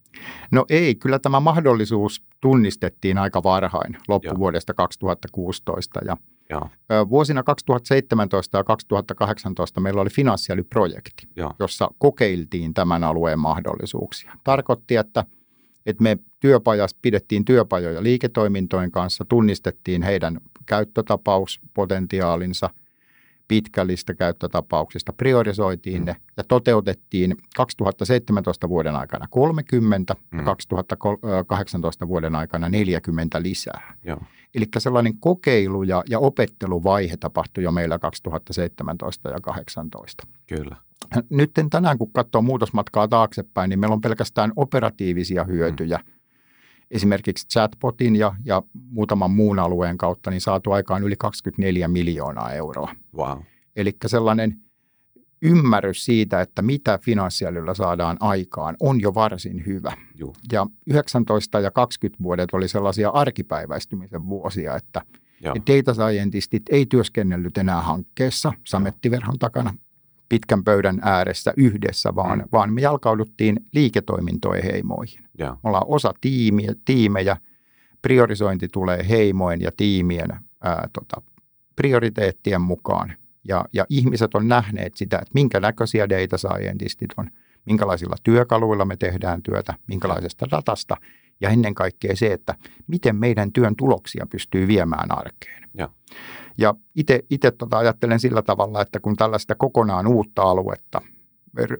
No 0.51 0.65
ei, 0.69 0.95
kyllä 0.95 1.19
tämä 1.19 1.39
mahdollisuus 1.39 2.23
tunnistettiin 2.41 3.17
aika 3.17 3.43
varhain 3.43 3.97
loppuvuodesta 4.07 4.71
Joo. 4.71 4.75
2016 4.75 5.99
ja 6.05 6.17
Joo. 6.49 6.69
Vuosina 7.09 7.43
2017 7.43 8.57
ja 8.57 8.63
2018 8.63 9.81
meillä 9.81 10.01
oli 10.01 10.09
finanssiälyprojekti, 10.09 11.27
Joo. 11.35 11.53
jossa 11.59 11.89
kokeiltiin 11.97 12.73
tämän 12.73 13.03
alueen 13.03 13.39
mahdollisuuksia. 13.39 14.33
Tarkoitti, 14.43 14.95
että– 14.95 15.25
että 15.85 16.03
me 16.03 16.17
työpajassa 16.39 16.97
pidettiin 17.01 17.45
työpajoja 17.45 18.03
liiketoimintojen 18.03 18.91
kanssa, 18.91 19.25
tunnistettiin 19.25 20.03
heidän 20.03 20.37
käyttötapauspotentiaalinsa, 20.65 22.69
pitkällistä 23.51 24.13
käyttötapauksista, 24.13 25.13
priorisoitiin 25.13 26.05
ne 26.05 26.15
ja 26.37 26.43
toteutettiin 26.43 27.37
2017 27.55 28.69
vuoden 28.69 28.95
aikana 28.95 29.27
30 29.29 30.15
mm. 30.31 30.39
ja 30.39 30.45
2018 30.45 32.07
vuoden 32.07 32.35
aikana 32.35 32.69
40 32.69 33.41
lisää. 33.41 33.97
Eli 34.55 34.65
sellainen 34.77 35.17
kokeilu 35.19 35.83
ja, 35.83 36.03
ja 36.09 36.19
opetteluvaihe 36.19 37.17
tapahtui 37.17 37.63
jo 37.63 37.71
meillä 37.71 37.99
2017 37.99 39.29
ja 39.29 39.39
2018. 39.41 40.27
Kyllä 40.47 40.75
nyt 41.29 41.51
tänään 41.69 41.97
kun 41.97 42.11
katsoo 42.13 42.41
muutosmatkaa 42.41 43.07
taaksepäin, 43.07 43.69
niin 43.69 43.79
meillä 43.79 43.93
on 43.93 44.01
pelkästään 44.01 44.51
operatiivisia 44.55 45.43
hyötyjä. 45.43 45.97
Mm. 45.97 46.20
Esimerkiksi 46.91 47.47
chatbotin 47.47 48.15
ja, 48.15 48.35
ja 48.45 48.63
muutaman 48.73 49.31
muun 49.31 49.59
alueen 49.59 49.97
kautta 49.97 50.29
niin 50.29 50.41
saatu 50.41 50.71
aikaan 50.71 51.03
yli 51.03 51.15
24 51.15 51.87
miljoonaa 51.87 52.53
euroa. 52.53 52.95
Wow. 53.17 53.39
Eli 53.75 53.97
sellainen 54.05 54.57
ymmärrys 55.41 56.05
siitä, 56.05 56.41
että 56.41 56.61
mitä 56.61 56.97
finanssiälyllä 56.97 57.73
saadaan 57.73 58.17
aikaan, 58.19 58.75
on 58.79 59.01
jo 59.01 59.13
varsin 59.13 59.65
hyvä. 59.65 59.97
Juh. 60.15 60.35
Ja 60.51 60.67
19 60.87 61.59
ja 61.59 61.71
20 61.71 62.23
vuodet 62.23 62.49
oli 62.53 62.67
sellaisia 62.67 63.09
arkipäiväistymisen 63.09 64.27
vuosia, 64.27 64.75
että 64.75 65.01
Joo. 65.41 65.55
data 65.55 65.93
scientistit 65.93 66.63
ei 66.69 66.85
työskennellyt 66.85 67.57
enää 67.57 67.81
hankkeessa 67.81 68.53
samettiverhon 68.63 69.39
takana, 69.39 69.73
pitkän 70.31 70.63
pöydän 70.63 70.99
ääressä 71.01 71.53
yhdessä, 71.57 72.15
vaan, 72.15 72.39
mm. 72.39 72.45
vaan 72.51 72.73
me 72.73 72.81
jalkauduttiin 72.81 73.59
liiketoimintojen 73.73 74.63
heimoihin. 74.63 75.23
Yeah. 75.39 75.53
Me 75.53 75.59
ollaan 75.63 75.85
osa 75.87 76.13
tiimiä, 76.21 76.73
tiimejä, 76.85 77.37
priorisointi 78.01 78.67
tulee 78.67 79.09
heimojen 79.09 79.61
ja 79.61 79.71
tiimien 79.77 80.31
ää, 80.63 80.87
tota, 80.93 81.21
prioriteettien 81.75 82.61
mukaan. 82.61 83.13
Ja, 83.47 83.65
ja 83.73 83.85
ihmiset 83.89 84.35
on 84.35 84.47
nähneet 84.47 84.95
sitä, 84.95 85.17
että 85.17 85.31
minkä 85.33 85.59
näköisiä 85.59 86.09
data 86.09 86.37
scientistit 86.37 87.09
on, 87.17 87.29
minkälaisilla 87.65 88.15
työkaluilla 88.23 88.85
me 88.85 88.97
tehdään 88.97 89.43
työtä, 89.43 89.73
minkälaisesta 89.87 90.45
datasta 90.51 90.97
ja 91.41 91.49
ennen 91.49 91.75
kaikkea 91.75 92.15
se, 92.15 92.33
että 92.33 92.55
miten 92.87 93.15
meidän 93.15 93.51
työn 93.51 93.75
tuloksia 93.75 94.25
pystyy 94.31 94.67
viemään 94.67 95.17
arkeen. 95.17 95.69
Yeah. 95.79 95.91
Ja 96.57 96.73
itse 97.29 97.51
tota 97.51 97.77
ajattelen 97.77 98.19
sillä 98.19 98.41
tavalla, 98.41 98.81
että 98.81 98.99
kun 98.99 99.15
tällaista 99.15 99.55
kokonaan 99.55 100.07
uutta 100.07 100.41
aluetta 100.41 101.01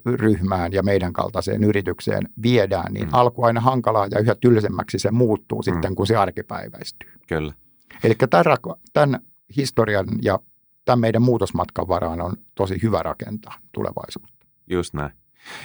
ryhmään 0.06 0.74
ja 0.74 0.84
meidän 0.84 1.13
kaltaiseen 1.13 1.63
yritykseen 1.63 2.30
viedään, 2.44 2.94
niin 2.94 3.06
mm. 3.06 3.13
alku 3.13 3.44
aina 3.44 3.62
hankalaa 3.62 4.08
ja 4.12 4.20
yhä 4.20 4.36
tylsemmäksi 4.36 5.00
se 5.00 5.12
muuttuu 5.12 5.60
mm. 5.60 5.63
sitten, 5.63 5.96
kun 5.96 6.08
se 6.08 6.15
arkipäiväistyy. 6.15 7.10
Kyllä. 7.27 7.53
Eli 8.03 8.15
tämän, 8.30 8.58
tämän 8.94 9.20
historian 9.58 10.08
ja 10.22 10.39
tämän 10.86 11.00
meidän 11.00 11.22
muutosmatkan 11.22 11.88
varaan 11.88 12.22
on 12.22 12.34
tosi 12.56 12.80
hyvä 12.84 13.03
rakentaa 13.03 13.53
tulevaisuutta. 13.72 14.48
Just 14.70 14.94
näin. 14.94 15.12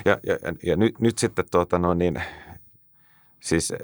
Ja, 0.05 0.19
ja, 0.27 0.39
ja 0.67 0.77
nyt, 0.77 1.01
nyt 1.01 1.19
sitten 1.19 1.45
tuota, 1.51 1.79
no 1.79 1.95
niin, 1.95 2.23
siis 3.41 3.71
eh, 3.71 3.79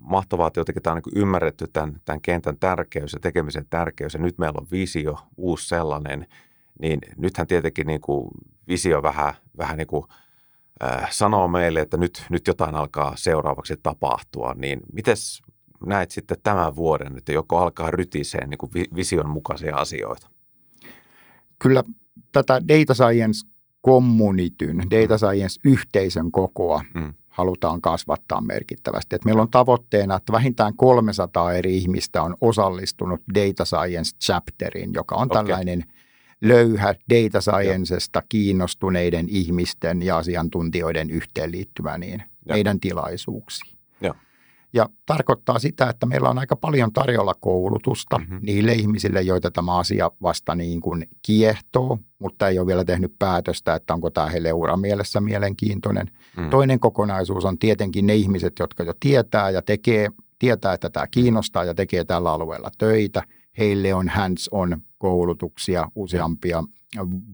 mahtavaa, 0.00 0.46
että 0.46 0.60
jotenkin 0.60 0.82
tämä 0.82 0.96
on 0.96 1.02
niin 1.06 1.22
ymmärretty 1.22 1.66
tämän, 1.72 2.00
tämän 2.04 2.20
kentän 2.20 2.58
tärkeys 2.58 3.12
ja 3.12 3.20
tekemisen 3.20 3.66
tärkeys 3.70 4.14
ja 4.14 4.20
nyt 4.20 4.38
meillä 4.38 4.58
on 4.60 4.66
visio, 4.72 5.18
uusi 5.36 5.68
sellainen, 5.68 6.26
niin 6.80 7.00
nythän 7.16 7.46
tietenkin 7.46 7.86
niin 7.86 8.00
kuin 8.00 8.28
visio 8.68 9.02
vähän, 9.02 9.34
vähän 9.58 9.76
niin 9.76 9.86
kuin, 9.86 10.04
äh, 10.82 11.10
sanoo 11.10 11.48
meille, 11.48 11.80
että 11.80 11.96
nyt, 11.96 12.26
nyt 12.30 12.46
jotain 12.46 12.74
alkaa 12.74 13.12
seuraavaksi 13.16 13.76
tapahtua, 13.82 14.54
niin 14.54 14.80
miten 14.92 15.16
näet 15.86 16.10
sitten 16.10 16.36
tämän 16.42 16.76
vuoden, 16.76 17.18
että 17.18 17.32
joko 17.32 17.58
alkaa 17.58 17.90
rytiseen 17.90 18.50
niin 18.50 18.58
kuin 18.58 18.72
vision 18.94 19.28
mukaisia 19.30 19.76
asioita? 19.76 20.30
Kyllä 21.58 21.82
tätä 22.32 22.60
data 22.68 22.94
science 22.94 23.48
communityn, 23.86 24.78
data 24.78 25.14
mm. 25.14 25.18
science 25.18 25.60
yhteisön 25.64 26.32
kokoa 26.32 26.82
mm 26.94 27.14
halutaan 27.38 27.80
kasvattaa 27.80 28.40
merkittävästi. 28.40 29.16
Et 29.16 29.24
meillä 29.24 29.42
on 29.42 29.50
tavoitteena, 29.50 30.16
että 30.16 30.32
vähintään 30.32 30.74
300 30.76 31.52
eri 31.52 31.76
ihmistä 31.76 32.22
on 32.22 32.36
osallistunut 32.40 33.20
Data 33.34 33.64
Science 33.64 34.16
Chapteriin, 34.24 34.90
joka 34.94 35.14
on 35.14 35.28
okay. 35.30 35.44
tällainen 35.44 35.84
löyhä 36.40 36.94
data 37.10 37.40
sciencesta 37.40 38.22
kiinnostuneiden 38.28 39.26
ihmisten 39.28 40.02
ja 40.02 40.16
asiantuntijoiden 40.16 41.10
yhteenliittymä 41.10 41.98
niin 41.98 42.22
meidän 42.48 42.80
tilaisuuksiin. 42.80 43.77
Ja 44.72 44.88
tarkoittaa 45.06 45.58
sitä, 45.58 45.90
että 45.90 46.06
meillä 46.06 46.30
on 46.30 46.38
aika 46.38 46.56
paljon 46.56 46.92
tarjolla 46.92 47.34
koulutusta 47.34 48.18
mm-hmm. 48.18 48.38
niille 48.42 48.72
ihmisille, 48.72 49.22
joita 49.22 49.50
tämä 49.50 49.76
asia 49.76 50.10
vasta 50.22 50.54
niin 50.54 50.80
kuin 50.80 51.08
kiehtoo, 51.22 51.98
mutta 52.18 52.48
ei 52.48 52.58
ole 52.58 52.66
vielä 52.66 52.84
tehnyt 52.84 53.14
päätöstä, 53.18 53.74
että 53.74 53.94
onko 53.94 54.10
tämä 54.10 54.26
heille 54.26 54.50
mielessä 54.80 55.20
mielenkiintoinen. 55.20 56.10
Mm. 56.36 56.50
Toinen 56.50 56.80
kokonaisuus 56.80 57.44
on 57.44 57.58
tietenkin 57.58 58.06
ne 58.06 58.14
ihmiset, 58.14 58.52
jotka 58.58 58.82
jo 58.82 58.92
tietää 59.00 59.50
ja 59.50 59.62
tekee, 59.62 60.08
tietää, 60.38 60.72
että 60.72 60.90
tämä 60.90 61.06
kiinnostaa 61.06 61.64
ja 61.64 61.74
tekee 61.74 62.04
tällä 62.04 62.32
alueella 62.32 62.70
töitä. 62.78 63.22
Heille 63.58 63.94
on 63.94 64.08
hands-on 64.08 64.80
koulutuksia 64.98 65.88
useampia 65.94 66.64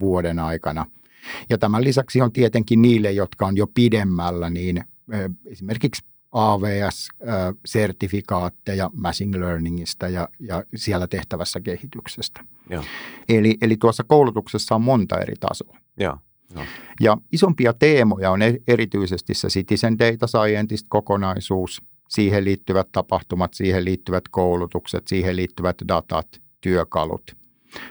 vuoden 0.01 0.39
aikana. 0.39 0.87
Ja 1.51 1.59
tämän 1.59 1.85
lisäksi 1.85 2.21
on 2.21 2.33
tietenkin 2.33 2.83
niille, 2.83 3.13
jotka 3.13 3.47
on 3.47 3.57
jo 3.57 3.67
pidemmällä, 3.67 4.51
niin 4.51 4.85
esimerkiksi 5.47 6.03
AVS-sertifikaatteja 6.35 8.91
machine 8.93 9.41
learningista 9.41 10.09
ja, 10.09 10.29
ja 10.41 10.65
siellä 10.75 11.07
tehtävässä 11.07 11.61
kehityksestä. 11.61 12.45
Ja. 12.71 12.85
Eli, 13.29 13.57
eli 13.63 13.77
tuossa 13.77 14.05
koulutuksessa 14.05 14.75
on 14.75 14.83
monta 14.83 15.21
eri 15.21 15.35
tasoa. 15.41 15.77
Ja. 16.01 16.19
Ja. 16.55 16.67
ja 17.01 17.19
isompia 17.33 17.73
teemoja 17.73 18.31
on 18.31 18.43
e-, 18.43 18.59
erityisesti 18.69 19.35
se 19.35 19.49
Citizen 19.49 19.99
Data 19.99 20.27
Scientist-kokonaisuus, 20.27 21.83
siihen 22.09 22.45
liittyvät 22.45 22.89
tapahtumat, 22.93 23.55
siihen 23.55 23.85
liittyvät 23.85 24.25
koulutukset, 24.31 25.09
siihen 25.09 25.37
liittyvät 25.37 25.77
datat, 25.89 26.29
työkalut. 26.61 27.37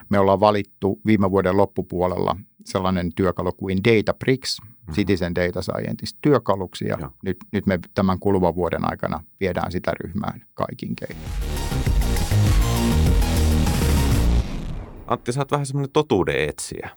Me 0.09 0.19
ollaan 0.19 0.39
valittu 0.39 1.01
viime 1.05 1.31
vuoden 1.31 1.57
loppupuolella 1.57 2.35
sellainen 2.65 3.13
työkalu 3.15 3.51
kuin 3.51 3.79
Databricks, 3.83 4.61
mm-hmm. 4.61 4.93
Citizen 4.93 5.35
Data 5.35 5.61
Scientist 5.61 6.17
työkaluksi 6.21 6.87
ja 6.87 7.11
nyt, 7.23 7.37
nyt 7.51 7.65
me 7.65 7.79
tämän 7.93 8.19
kuluvan 8.19 8.55
vuoden 8.55 8.91
aikana 8.91 9.23
viedään 9.39 9.71
sitä 9.71 9.91
ryhmään 10.03 10.45
kaikin 10.53 10.95
keinoin. 10.95 11.27
Antti, 15.07 15.31
sä 15.31 15.41
oot 15.41 15.51
vähän 15.51 15.65
semmoinen 15.65 15.91
totuuden 15.91 16.49
etsiä. 16.49 16.89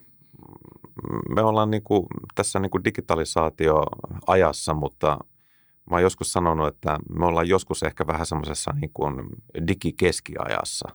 Me 1.34 1.42
ollaan 1.42 1.70
niin 1.70 1.82
kuin, 1.82 2.06
tässä 2.34 2.58
niin 2.58 2.70
kuin 2.70 2.84
digitalisaatioajassa, 2.84 4.74
mutta 4.74 5.18
mä 5.90 5.96
oon 5.96 6.02
joskus 6.02 6.32
sanonut, 6.32 6.68
että 6.68 6.98
me 7.18 7.26
ollaan 7.26 7.48
joskus 7.48 7.82
ehkä 7.82 8.06
vähän 8.06 8.26
semmoisessa 8.26 8.74
niin 8.80 8.90
kuin 8.94 9.14
digikeskiajassa, 9.68 10.88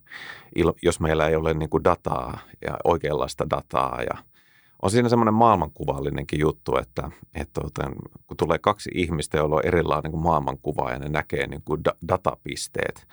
jos 0.82 1.00
meillä 1.00 1.28
ei 1.28 1.36
ole 1.36 1.54
niin 1.54 1.70
kuin 1.70 1.84
dataa 1.84 2.40
ja 2.62 2.78
oikeanlaista 2.84 3.50
dataa. 3.50 4.02
Ja 4.02 4.18
on 4.82 4.92
siinä 4.92 5.10
semmoinen 5.10 5.34
maailmankuvallinenkin 5.34 6.40
juttu, 6.40 6.78
että, 6.78 7.12
että 7.36 7.62
kun 8.28 8.38
tulee 8.38 8.58
kaksi 8.58 8.90
ihmistä, 8.94 9.38
joilla 9.38 9.56
on 9.56 9.66
erilainen 9.66 10.12
niin 10.12 10.22
maailmankuva 10.22 10.92
ja 10.92 11.00
ne 11.00 11.10
näkee 11.10 11.48
niin 11.48 11.62
kuin 11.66 11.82
datapisteet, 12.08 13.08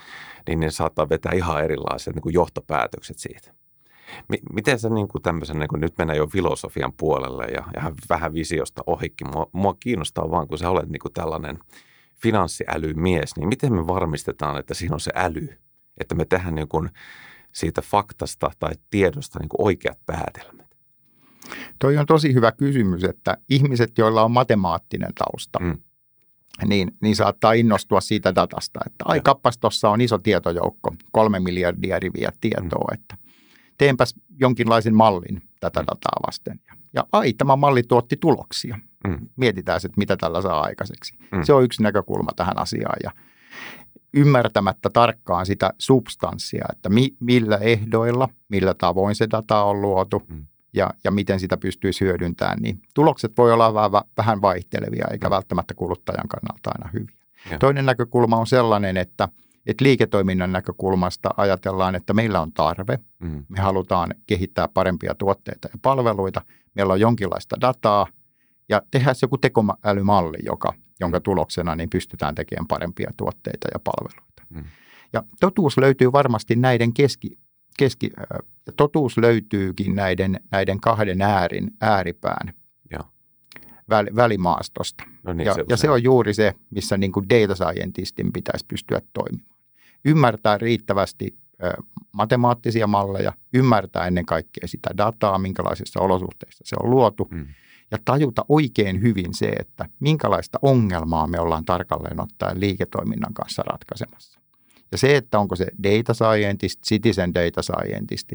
niin 0.49 0.61
ne 0.61 0.71
saattaa 0.71 1.09
vetää 1.09 1.33
ihan 1.33 1.65
erilaiset 1.65 2.15
niin 2.15 2.23
kuin 2.23 2.33
johtopäätökset 2.33 3.19
siitä. 3.19 3.55
Miten 4.53 4.79
se 4.79 4.89
niin 4.89 5.09
kuin 5.09 5.23
tämmöisen, 5.23 5.59
niin 5.59 5.69
kuin 5.69 5.81
nyt 5.81 5.99
mennään 5.99 6.17
jo 6.17 6.27
filosofian 6.27 6.93
puolelle 6.93 7.45
ja, 7.45 7.65
ja 7.77 7.93
vähän 8.09 8.33
visiosta 8.33 8.83
ohikin. 8.87 9.31
Mua, 9.31 9.47
mua 9.53 9.75
kiinnostaa 9.81 10.31
vaan, 10.31 10.49
kun 10.49 10.59
sä 10.59 10.71
olet 10.71 10.89
niin 10.89 11.01
kuin 11.01 11.13
tällainen 11.13 11.59
finanssiälymies, 12.23 13.37
niin 13.37 13.49
miten 13.49 13.73
me 13.73 13.87
varmistetaan, 13.87 14.59
että 14.59 14.75
siinä 14.75 14.95
on 14.95 15.01
se 15.01 15.13
äly, 15.15 15.49
että 16.01 16.15
me 16.15 16.25
tehdään 16.25 16.55
niin 16.55 16.69
kuin 16.69 16.91
siitä 17.53 17.83
faktasta 17.83 18.51
tai 18.59 18.73
tiedosta 18.91 19.39
niin 19.39 19.49
kuin 19.49 19.67
oikeat 19.67 19.99
päätelmät? 20.07 20.68
Toi 21.79 21.97
on 21.97 22.07
tosi 22.07 22.35
hyvä 22.35 22.53
kysymys, 22.53 23.05
että 23.05 23.37
ihmiset, 23.51 23.99
joilla 23.99 24.23
on 24.23 24.31
matemaattinen 24.31 25.15
tausta, 25.15 25.59
mm. 25.59 25.79
niin, 26.67 26.97
niin 27.03 27.17
saattaa 27.17 27.53
innostua 27.53 28.01
siitä 28.01 28.35
datasta, 28.35 28.81
että 28.87 29.05
ai 29.05 29.21
kappas, 29.21 29.59
tuossa 29.59 29.91
on 29.91 30.01
iso 30.01 30.19
tietojoukko, 30.19 30.95
kolme 31.13 31.41
miljardia 31.41 31.99
riviä 31.99 32.33
tietoa, 32.41 32.89
mm. 32.91 32.95
että– 32.95 33.17
teenpäs 33.79 34.15
jonkinlaisen 34.41 34.95
mallin 34.95 35.43
tätä 35.61 35.81
mm. 35.81 35.87
dataa 35.87 36.21
vasten. 36.27 36.61
Ja 36.93 37.05
ai, 37.13 37.33
tämä 37.33 37.57
malli 37.57 37.83
tuotti 37.83 38.17
tuloksia. 38.21 38.79
Mm. 39.07 39.29
Mietitään, 39.37 39.77
että 39.77 39.99
mitä 39.99 40.17
tällä 40.17 40.43
saa 40.43 40.61
aikaiseksi. 40.61 41.15
Mm. 41.33 41.43
Se 41.43 41.53
on 41.53 41.65
yksi 41.65 41.83
näkökulma 41.83 42.31
tähän 42.37 42.59
asiaan. 42.59 42.97
Ja 43.05 43.11
ymmärtämättä 44.15 44.91
tarkkaan 44.93 45.47
sitä 45.47 45.71
substanssia, 45.79 46.65
että 46.73 46.89
mi, 46.89 47.17
millä 47.21 47.57
ehdoilla, 47.57 48.29
millä 48.49 48.75
tavoin 48.75 49.15
se 49.15 49.27
data 49.31 49.63
on 49.63 49.81
luotu 49.81 50.23
mm. 50.29 50.47
Ja, 50.79 50.91
ja 51.05 51.11
miten 51.11 51.41
sitä 51.41 51.57
pystyisi 51.57 52.05
hyödyntämään, 52.05 52.59
niin 52.61 52.83
tulokset 52.95 53.33
voi 53.39 53.53
olla 53.53 53.75
vähän, 53.75 53.91
vähän 54.17 54.43
vaihtelevia 54.43 55.07
eikä 55.13 55.29
mm. 55.29 55.31
välttämättä 55.31 55.75
kuluttajan 55.75 56.29
kannalta 56.29 56.71
aina 56.75 56.91
hyviä. 56.93 57.17
Ja. 57.51 57.59
Toinen 57.59 57.87
näkökulma 57.87 58.37
on 58.37 58.47
sellainen, 58.47 58.97
että– 58.97 59.29
että 59.69 59.85
liiketoiminnan 59.85 60.53
näkökulmasta 60.53 61.31
ajatellaan, 61.37 61.95
että 61.95 62.15
meillä 62.15 62.41
on 62.41 62.53
tarve, 62.53 62.99
mm. 63.19 63.45
me 63.49 63.61
halutaan 63.61 64.15
kehittää 64.27 64.69
parempia 64.69 65.15
tuotteita 65.15 65.69
ja 65.73 65.79
palveluita, 65.83 66.43
meillä 66.75 66.93
on 66.93 67.01
jonkinlaista 67.01 67.57
dataa 67.61 68.07
ja 68.69 68.83
tehdään 68.91 69.17
joku 69.23 69.39
tekoälymalli, 69.39 70.39
joka, 70.43 70.75
jonka 71.01 71.21
tuloksena 71.21 71.77
niin 71.77 71.91
pystytään 71.91 72.35
tekemään 72.35 72.67
parempia 72.67 73.11
tuotteita 73.17 73.69
ja 73.75 73.79
palveluita. 73.79 74.43
Mm. 74.51 74.65
Ja 75.13 75.23
totuus 75.41 75.79
löytyy 75.79 76.13
varmasti 76.13 76.57
näiden 76.57 76.95
keski, 76.95 77.39
keski 77.79 78.11
ja 78.67 78.73
totuus 78.77 79.19
löytyykin 79.19 79.95
näiden, 79.95 80.41
näiden 80.51 80.81
kahden 80.81 81.23
äärin, 81.23 81.71
ääripään 81.81 82.55
ja. 82.91 82.99
Väl, 83.91 84.07
välimaastosta. 84.17 85.05
No 85.23 85.33
niin, 85.33 85.47
ja, 85.47 85.55
se 85.55 85.65
ja 85.69 85.77
se 85.77 85.91
on 85.91 86.03
juuri 86.03 86.35
se, 86.35 86.55
missä 86.71 86.97
niin 86.97 87.13
kuin 87.13 87.29
data 87.29 87.55
scientistin 87.55 88.33
pitäisi 88.33 88.67
pystyä 88.69 89.01
toimimaan 89.13 89.59
ymmärtää 90.05 90.59
riittävästi 90.59 91.39
matemaattisia 92.13 92.87
malleja, 92.87 93.33
ymmärtää 93.55 94.07
ennen 94.07 94.27
kaikkea 94.27 94.69
sitä 94.69 94.91
dataa, 94.97 95.39
minkälaisissa 95.39 96.01
olosuhteissa 96.01 96.65
se 96.67 96.77
on 96.83 96.91
luotu, 96.91 97.29
mm. 97.31 97.47
ja 97.91 97.99
tajuta 98.05 98.45
oikein 98.49 99.03
hyvin 99.03 99.35
se, 99.35 99.49
että 99.49 99.87
minkälaista 100.01 100.59
ongelmaa 100.63 101.27
me 101.27 101.41
ollaan 101.41 101.65
tarkalleen 101.65 102.21
ottaen 102.21 102.61
liiketoiminnan 102.61 103.35
kanssa 103.35 103.63
ratkaisemassa. 103.63 104.41
Ja 104.93 104.99
se, 104.99 105.17
että 105.17 105.39
onko 105.39 105.57
se 105.57 105.67
data 105.83 106.15
scientist, 106.15 106.83
citizen 106.83 107.35
data 107.35 107.63
scientist, 107.63 108.33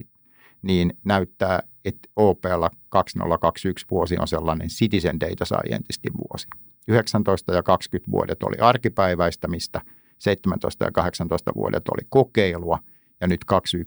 niin 0.62 0.98
näyttää, 1.06 1.64
että 1.86 2.10
OPlla 2.16 2.70
2021 2.90 3.86
vuosi 3.92 4.16
on 4.20 4.28
sellainen 4.28 4.68
citizen 4.68 5.20
data 5.20 5.46
scientistin 5.46 6.14
vuosi. 6.14 6.48
19 6.88 7.54
ja 7.54 7.64
20 7.64 8.12
vuodet 8.12 8.44
oli 8.44 8.58
arkipäiväistämistä– 8.58 9.82
17 10.24 10.86
ja 10.86 10.92
18 10.92 11.52
vuodet 11.56 11.88
oli 11.88 12.08
kokeilua 12.10 12.80
ja 13.22 13.28
nyt 13.28 13.46
21, 13.46 13.78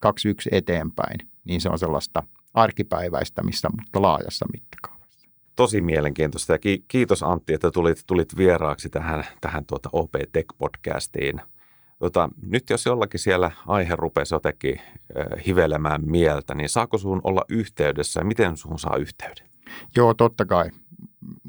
21 0.00 0.48
eteenpäin, 0.52 1.28
niin 1.44 1.60
se 1.60 1.68
on 1.68 1.78
sellaista 1.78 2.22
arkipäiväistämistä, 2.54 3.68
mutta 3.70 4.02
laajassa 4.02 4.46
mittakaavassa. 4.52 5.28
Tosi 5.56 5.80
mielenkiintoista 5.80 6.52
ja 6.52 6.58
kiitos 6.88 7.22
Antti, 7.22 7.54
että 7.54 7.70
tulit, 7.70 8.02
tulit 8.06 8.36
vieraaksi 8.36 8.88
tähän, 8.88 9.24
tähän 9.40 9.66
tuota 9.66 9.88
OP 9.92 10.14
Tech-podcastiin. 10.14 11.40
Tota, 11.98 12.28
nyt 12.42 12.70
jos 12.70 12.86
jollakin 12.86 13.20
siellä 13.20 13.50
aihe 13.66 13.96
rupesi 13.96 14.34
jotenkin 14.34 14.80
hivelemään 15.46 16.04
mieltä, 16.04 16.54
niin 16.54 16.68
saako 16.68 16.98
sun 16.98 17.20
olla 17.24 17.42
yhteydessä 17.48 18.20
ja 18.20 18.24
miten 18.24 18.56
sun 18.56 18.78
saa 18.78 18.96
yhteyden? 18.96 19.48
Joo, 19.96 20.14
totta 20.14 20.44
kai. 20.44 20.70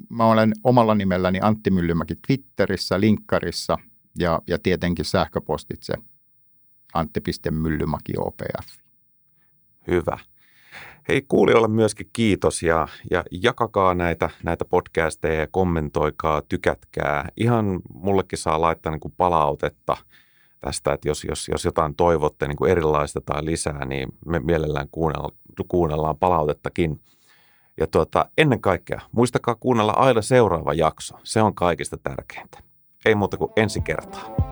Mä 0.09 0.25
olen 0.25 0.53
omalla 0.63 0.95
nimelläni 0.95 1.39
Antti 1.41 1.71
Myllymäki 1.71 2.15
Twitterissä, 2.27 2.99
linkkarissa 2.99 3.77
ja, 4.19 4.41
ja 4.47 4.59
tietenkin 4.59 5.05
sähköpostitse 5.05 5.93
antti.myllymaki 6.93 8.13
OPF. 8.17 8.67
Hyvä. 9.87 10.17
Hei 11.07 11.21
kuulijoille 11.21 11.67
myöskin 11.67 12.09
kiitos 12.13 12.63
ja, 12.63 12.87
ja 13.11 13.23
jakakaa 13.31 13.93
näitä, 13.93 14.29
näitä 14.43 14.65
podcasteja 14.65 15.39
ja 15.39 15.47
kommentoikaa, 15.51 16.41
tykätkää. 16.41 17.29
Ihan 17.37 17.79
mullekin 17.93 18.39
saa 18.39 18.61
laittaa 18.61 18.91
niin 18.91 18.99
kuin 18.99 19.13
palautetta 19.17 19.97
tästä, 20.59 20.93
että 20.93 21.07
jos, 21.07 21.23
jos, 21.23 21.47
jos 21.47 21.65
jotain 21.65 21.95
toivotte 21.95 22.47
niin 22.47 22.57
kuin 22.57 22.71
erilaista 22.71 23.21
tai 23.21 23.45
lisää, 23.45 23.85
niin 23.85 24.09
me 24.25 24.39
mielellään 24.39 24.87
kuunnellaan, 24.91 25.33
kuunnellaan 25.67 26.17
palautettakin. 26.17 27.01
Ja 27.79 27.87
tuota, 27.87 28.29
ennen 28.37 28.61
kaikkea 28.61 29.01
muistakaa 29.11 29.55
kuunnella 29.55 29.91
aina 29.91 30.21
seuraava 30.21 30.73
jakso. 30.73 31.17
Se 31.23 31.41
on 31.41 31.55
kaikista 31.55 31.97
tärkeintä. 31.97 32.59
Ei 33.05 33.15
muuta 33.15 33.37
kuin 33.37 33.51
ensi 33.55 33.81
kertaa. 33.81 34.47